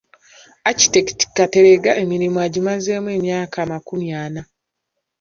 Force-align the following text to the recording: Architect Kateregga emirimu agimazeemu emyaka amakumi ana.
Architect 0.71 1.17
Kateregga 1.35 1.91
emirimu 2.03 2.37
agimazeemu 2.45 3.09
emyaka 3.17 3.55
amakumi 3.65 4.07
ana. 4.23 4.41